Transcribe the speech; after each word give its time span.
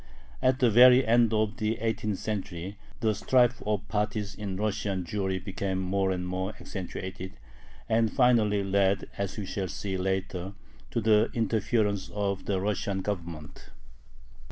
At 0.41 0.57
the 0.57 0.71
very 0.71 1.05
end 1.05 1.31
of 1.31 1.57
the 1.57 1.77
eighteenth 1.77 2.17
century 2.17 2.75
the 3.01 3.13
strife 3.13 3.61
of 3.67 3.87
parties 3.87 4.33
in 4.33 4.57
Russian 4.57 5.03
Jewry 5.05 5.37
became 5.37 5.77
more 5.79 6.09
and 6.09 6.27
more 6.27 6.55
accentuated, 6.59 7.33
and 7.87 8.11
finally 8.11 8.63
led, 8.63 9.05
as 9.19 9.37
we 9.37 9.45
shall 9.45 9.67
see 9.67 9.97
later, 9.97 10.53
to 10.89 11.01
the 11.01 11.29
interference 11.35 12.09
of 12.15 12.45
the 12.45 12.59
Russian 12.59 13.01
Government. 13.01 13.69